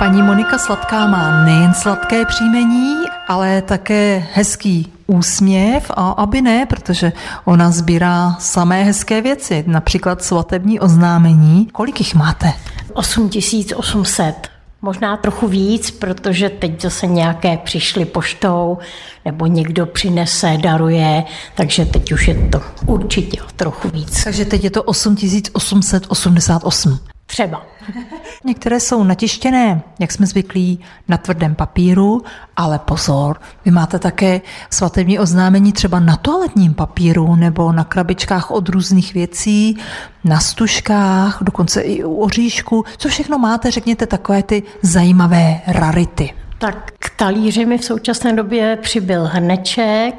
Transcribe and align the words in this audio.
Paní 0.00 0.22
Monika 0.22 0.58
Sladká 0.58 1.06
má 1.06 1.44
nejen 1.44 1.74
sladké 1.74 2.24
příjmení, 2.24 2.94
ale 3.28 3.62
také 3.62 4.26
hezký 4.32 4.92
úsměv 5.06 5.90
a 5.96 6.10
aby 6.10 6.42
ne, 6.42 6.66
protože 6.66 7.12
ona 7.44 7.70
sbírá 7.70 8.36
samé 8.38 8.84
hezké 8.84 9.22
věci, 9.22 9.64
například 9.66 10.22
svatební 10.22 10.80
oznámení. 10.80 11.68
Kolik 11.72 12.00
jich 12.00 12.14
máte? 12.14 12.52
8800. 12.92 14.48
Možná 14.82 15.16
trochu 15.16 15.48
víc, 15.48 15.90
protože 15.90 16.48
teď 16.48 16.82
zase 16.82 17.06
nějaké 17.06 17.56
přišly 17.56 18.04
poštou, 18.04 18.78
nebo 19.24 19.46
někdo 19.46 19.86
přinese, 19.86 20.56
daruje, 20.60 21.24
takže 21.54 21.84
teď 21.84 22.12
už 22.12 22.28
je 22.28 22.48
to 22.48 22.62
určitě 22.86 23.40
trochu 23.56 23.88
víc. 23.88 24.24
Takže 24.24 24.44
teď 24.44 24.64
je 24.64 24.70
to 24.70 24.82
8888. 24.82 26.98
Třeba. 27.30 27.62
Některé 28.44 28.80
jsou 28.80 29.04
natištěné, 29.04 29.82
jak 29.98 30.12
jsme 30.12 30.26
zvyklí, 30.26 30.80
na 31.08 31.16
tvrdém 31.16 31.54
papíru, 31.54 32.22
ale 32.56 32.78
pozor, 32.78 33.40
vy 33.64 33.70
máte 33.70 33.98
také 33.98 34.40
svatební 34.70 35.18
oznámení 35.18 35.72
třeba 35.72 36.00
na 36.00 36.16
toaletním 36.16 36.74
papíru 36.74 37.36
nebo 37.36 37.72
na 37.72 37.84
krabičkách 37.84 38.50
od 38.50 38.68
různých 38.68 39.14
věcí, 39.14 39.78
na 40.24 40.40
stužkách, 40.40 41.38
dokonce 41.42 41.80
i 41.80 42.04
u 42.04 42.14
oříšku. 42.14 42.84
Co 42.96 43.08
všechno 43.08 43.38
máte, 43.38 43.70
řekněte 43.70 44.06
takové 44.06 44.42
ty 44.42 44.62
zajímavé 44.82 45.60
rarity. 45.66 46.34
Tak 46.58 46.90
k 46.98 47.10
talíři 47.16 47.66
mi 47.66 47.78
v 47.78 47.84
současné 47.84 48.32
době 48.32 48.78
přibyl 48.82 49.24
hrneček, 49.24 50.14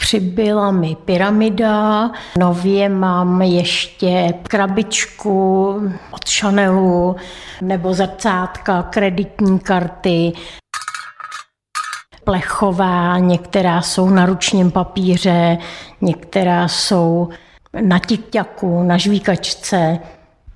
Přibyla 0.00 0.70
mi 0.70 0.96
pyramida, 1.04 2.10
nově 2.38 2.88
mám 2.88 3.42
ještě 3.42 4.34
krabičku 4.42 5.68
od 6.10 6.28
Chanelu 6.28 7.16
nebo 7.60 7.94
zrcátka, 7.94 8.82
kreditní 8.82 9.58
karty, 9.58 10.32
plechová, 12.24 13.18
některá 13.18 13.82
jsou 13.82 14.10
na 14.10 14.26
ručním 14.26 14.70
papíře, 14.70 15.58
některá 16.00 16.68
jsou 16.68 17.28
na 17.80 17.98
tikťaku, 17.98 18.82
na 18.82 18.96
žvíkačce. 18.96 19.98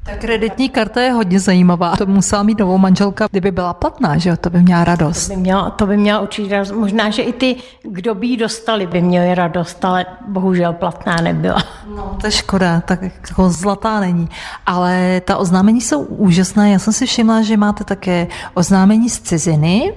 Ta 0.06 0.16
kreditní 0.16 0.68
karta 0.68 1.02
je 1.02 1.12
hodně 1.12 1.40
zajímavá. 1.40 1.96
To 1.96 2.06
musela 2.06 2.42
mít 2.42 2.58
novou 2.58 2.78
manželka, 2.78 3.26
kdyby 3.30 3.50
byla 3.50 3.74
platná, 3.74 4.18
že 4.18 4.30
jo? 4.30 4.36
To 4.36 4.50
by 4.50 4.62
měla 4.62 4.84
radost. 4.84 5.28
To 5.28 5.34
by 5.34 5.40
měla, 5.40 5.70
to 5.70 5.86
by 5.86 5.96
měla 5.96 6.20
určitě 6.20 6.52
radost. 6.52 6.72
Možná, 6.72 7.10
že 7.10 7.22
i 7.22 7.32
ty, 7.32 7.56
kdo 7.82 8.14
by 8.14 8.26
ji 8.26 8.36
dostali, 8.36 8.86
by 8.86 9.00
měli 9.00 9.34
radost, 9.34 9.84
ale 9.84 10.06
bohužel 10.28 10.72
platná 10.72 11.16
nebyla. 11.16 11.62
No, 11.96 12.16
to 12.20 12.26
je 12.26 12.30
škoda, 12.30 12.80
tak 12.80 13.02
jako 13.02 13.50
zlatá 13.50 14.00
není. 14.00 14.28
Ale 14.66 15.20
ta 15.24 15.36
oznámení 15.36 15.80
jsou 15.80 16.02
úžasná. 16.02 16.66
Já 16.66 16.78
jsem 16.78 16.92
si 16.92 17.06
všimla, 17.06 17.42
že 17.42 17.56
máte 17.56 17.84
také 17.84 18.26
oznámení 18.54 19.10
z 19.10 19.20
ciziny, 19.20 19.94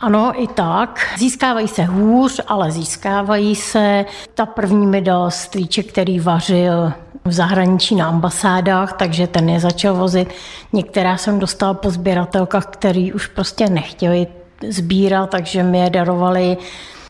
ano, 0.00 0.32
i 0.42 0.46
tak. 0.46 1.06
Získávají 1.18 1.68
se 1.68 1.84
hůř, 1.84 2.40
ale 2.46 2.70
získávají 2.70 3.56
se. 3.56 4.04
Ta 4.34 4.46
první 4.46 4.86
mi 4.86 5.00
dal 5.00 5.30
strýček, 5.30 5.86
který 5.86 6.20
vařil 6.20 6.92
v 7.24 7.32
zahraničí 7.32 7.94
na 7.94 8.08
ambasádách, 8.08 8.92
takže 8.92 9.26
ten 9.26 9.48
je 9.48 9.60
začal 9.60 9.94
vozit. 9.94 10.28
Některá 10.72 11.16
jsem 11.16 11.38
dostala 11.38 11.74
po 11.74 11.90
sběratelkách, 11.90 12.66
který 12.66 13.12
už 13.12 13.26
prostě 13.26 13.70
nechtěli 13.70 14.26
sbírat, 14.68 15.30
takže 15.30 15.62
mi 15.62 15.78
je 15.78 15.90
darovali. 15.90 16.56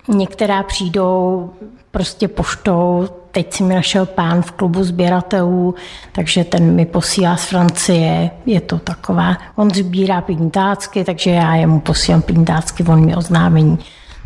Některá 0.08 0.62
přijdou 0.62 1.50
prostě 1.90 2.28
poštou. 2.28 3.08
Teď 3.30 3.52
si 3.52 3.62
mi 3.62 3.74
našel 3.74 4.06
pán 4.06 4.42
v 4.42 4.50
klubu 4.52 4.84
sběratelů, 4.84 5.74
takže 6.12 6.44
ten 6.44 6.74
mi 6.74 6.86
posílá 6.86 7.36
z 7.36 7.44
Francie. 7.44 8.30
Je 8.46 8.60
to 8.60 8.78
taková, 8.78 9.36
on 9.56 9.70
sbírá 9.70 10.20
pintácky, 10.20 11.04
takže 11.04 11.30
já 11.30 11.54
jemu 11.54 11.80
posílám 11.80 12.22
pintácky, 12.22 12.84
on 12.84 13.04
mi 13.04 13.16
oznámení. 13.16 13.78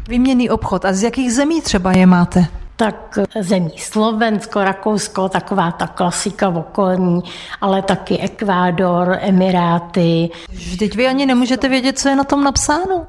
Výměný 0.08 0.50
obchod. 0.50 0.84
A 0.84 0.92
z 0.92 1.02
jakých 1.02 1.32
zemí 1.32 1.62
třeba 1.62 1.92
je 1.92 2.06
máte? 2.06 2.59
Tak 2.80 3.18
zemí 3.40 3.72
Slovensko, 3.76 4.64
Rakousko, 4.64 5.28
taková 5.28 5.70
ta 5.70 5.86
klasika 5.86 6.48
v 6.48 6.56
okolní, 6.56 7.20
ale 7.60 7.82
taky 7.82 8.18
Ekvádor, 8.18 9.18
Emiráty. 9.20 10.30
Vždyť 10.48 10.96
vy 10.96 11.06
ani 11.06 11.26
nemůžete 11.26 11.68
vědět, 11.68 11.98
co 11.98 12.08
je 12.08 12.16
na 12.16 12.24
tom 12.24 12.44
napsáno. 12.44 13.06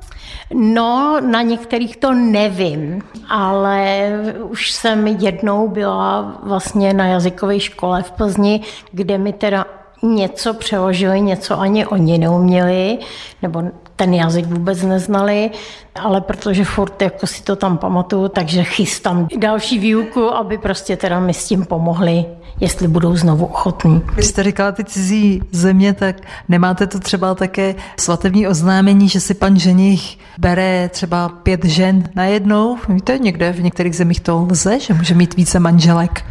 No, 0.53 1.19
na 1.21 1.41
některých 1.41 1.97
to 1.97 2.13
nevím, 2.13 3.01
ale 3.29 4.09
už 4.43 4.71
jsem 4.71 5.07
jednou 5.07 5.67
byla 5.67 6.39
vlastně 6.43 6.93
na 6.93 7.07
jazykové 7.07 7.59
škole 7.59 8.03
v 8.03 8.11
Plzni, 8.11 8.61
kde 8.91 9.17
mi 9.17 9.33
teda 9.33 9.65
něco 10.03 10.53
přeložili, 10.53 11.21
něco 11.21 11.59
ani 11.59 11.85
oni 11.85 12.17
neuměli, 12.17 12.97
nebo 13.41 13.63
ten 13.95 14.13
jazyk 14.13 14.45
vůbec 14.45 14.81
neznali, 14.81 15.51
ale 15.95 16.21
protože 16.21 16.65
furt 16.65 17.01
jako 17.01 17.27
si 17.27 17.43
to 17.43 17.55
tam 17.55 17.77
pamatuju, 17.77 18.27
takže 18.27 18.63
chystám 18.63 19.27
další 19.37 19.79
výuku, 19.79 20.33
aby 20.33 20.57
prostě 20.57 20.97
teda 20.97 21.19
mi 21.19 21.33
s 21.33 21.47
tím 21.47 21.65
pomohli, 21.65 22.25
jestli 22.59 22.87
budou 22.87 23.15
znovu 23.15 23.45
ochotní. 23.45 24.01
Když 24.13 24.25
jste 24.25 24.43
říkala 24.43 24.71
ty 24.71 24.83
cizí 24.83 25.41
země, 25.51 25.93
tak 25.93 26.15
nemáte 26.49 26.87
to 26.87 26.99
třeba 26.99 27.35
také 27.35 27.75
svatební 27.97 28.47
oznámení, 28.47 29.09
že 29.09 29.19
si 29.19 29.33
pan 29.33 29.59
ženich 29.59 30.17
bere 30.37 30.89
třeba 30.89 31.29
pět 31.29 31.65
žen 31.65 32.09
najednou? 32.15 32.77
Víte, 32.89 33.17
někde 33.17 33.53
v 33.53 33.63
některých 33.63 33.95
zemích 33.95 34.19
to 34.19 34.47
lze, 34.49 34.79
že 34.79 34.93
může 34.93 35.15
mít 35.15 35.35
více 35.35 35.59
manželek. 35.59 36.23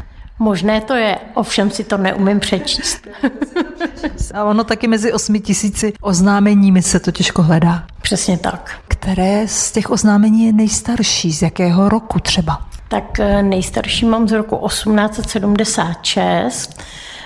Možné 0.43 0.81
to 0.81 0.95
je, 0.95 1.19
ovšem 1.35 1.71
si 1.71 1.85
to 1.85 1.99
neumím 1.99 2.41
přečíst. 2.41 3.07
A 4.35 4.45
ono 4.45 4.65
taky 4.65 4.89
mezi 4.89 5.13
osmi 5.13 5.41
tisíci 5.41 5.93
oznámeními 6.01 6.83
se 6.83 7.01
to 7.01 7.11
těžko 7.11 7.43
hledá. 7.43 7.85
Přesně 8.03 8.39
tak. 8.39 8.79
Které 8.89 9.49
z 9.49 9.73
těch 9.73 9.91
oznámení 9.91 10.47
je 10.47 10.53
nejstarší? 10.53 11.33
Z 11.33 11.43
jakého 11.43 11.89
roku 11.89 12.21
třeba? 12.21 12.59
Tak 12.89 13.21
eh, 13.21 13.43
nejstarší 13.43 14.07
mám 14.07 14.29
z 14.29 14.33
roku 14.33 14.69
1876. 14.69 16.81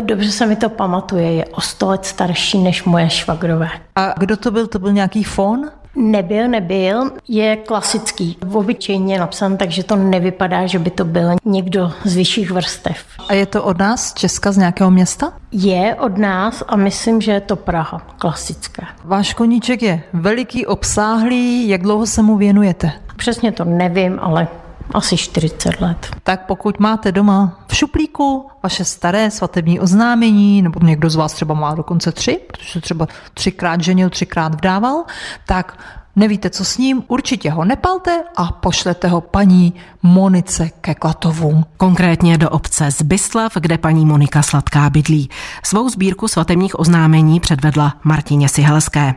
Dobře 0.05 0.31
se 0.31 0.47
mi 0.47 0.57
to 0.57 0.69
pamatuje, 0.69 1.33
je 1.33 1.45
o 1.45 1.61
sto 1.61 1.89
let 1.89 2.07
starší 2.07 2.59
než 2.59 2.85
moje 2.85 3.11
švagrové. 3.11 3.69
A 3.97 4.15
kdo 4.19 4.37
to 4.37 4.51
byl? 4.51 4.67
To 4.67 4.79
byl 4.79 4.93
nějaký 4.93 5.25
fon? 5.25 5.71
Nebyl, 5.97 6.49
nebyl. 6.49 7.11
Je 7.29 7.57
klasický, 7.57 8.37
obyčejně 8.53 9.19
napsan, 9.19 9.57
takže 9.57 9.85
to 9.85 9.97
nevypadá, 9.97 10.67
že 10.67 10.79
by 10.79 10.91
to 10.91 11.05
byl 11.05 11.31
někdo 11.45 11.93
z 12.05 12.17
vyšších 12.17 12.51
vrstev. 12.51 12.97
A 13.29 13.35
je 13.35 13.47
to 13.47 13.63
od 13.63 13.79
nás, 13.79 14.09
z 14.09 14.15
Česka, 14.15 14.53
z 14.53 14.57
nějakého 14.57 14.91
města? 14.91 15.33
Je 15.53 15.95
od 15.95 16.19
nás 16.19 16.63
a 16.69 16.77
myslím, 16.77 17.21
že 17.21 17.33
je 17.33 17.41
to 17.41 17.57
Praha, 17.57 17.99
klasická. 18.19 18.87
Váš 19.05 19.35
koníček 19.35 19.83
je 19.83 20.03
veliký, 20.13 20.67
obsáhlý. 20.67 21.69
Jak 21.69 21.83
dlouho 21.83 22.07
se 22.07 22.23
mu 22.23 22.37
věnujete? 22.37 22.93
Přesně 23.17 23.53
to 23.53 23.65
nevím, 23.65 24.19
ale 24.23 24.49
asi 24.95 25.17
40 25.17 25.81
let. 25.81 26.11
Tak 26.23 26.47
pokud 26.47 26.81
máte 26.81 27.13
doma 27.13 27.59
v 27.69 27.77
šuplíku 27.77 28.47
vaše 28.63 28.85
staré 28.85 29.31
svatební 29.31 29.81
oznámení, 29.81 30.63
nebo 30.63 30.81
někdo 30.83 31.11
z 31.11 31.17
vás 31.17 31.33
třeba 31.33 31.55
má 31.55 31.75
dokonce 31.75 32.13
tři, 32.13 32.41
protože 32.47 32.81
třeba 32.81 33.09
třikrát 33.35 33.81
ženil, 33.81 34.11
třikrát 34.11 34.55
vdával, 34.55 35.05
tak 35.47 35.79
nevíte, 36.17 36.51
co 36.51 36.65
s 36.65 36.79
ním, 36.79 37.03
určitě 37.09 37.51
ho 37.51 37.65
nepalte 37.65 38.23
a 38.37 38.53
pošlete 38.53 39.09
ho 39.09 39.21
paní 39.21 39.75
Monice 40.03 40.71
ke 40.81 40.95
Klatovům. 40.95 41.65
Konkrétně 41.77 42.39
do 42.39 42.51
obce 42.51 42.91
Zbyslav, 42.91 43.53
kde 43.61 43.79
paní 43.79 44.07
Monika 44.07 44.43
Sladká 44.43 44.91
bydlí. 44.91 45.31
Svou 45.65 45.89
sbírku 45.89 46.29
svatebních 46.29 46.79
oznámení 46.79 47.41
předvedla 47.41 47.95
Martině 48.05 48.49
Sihelské. 48.49 49.15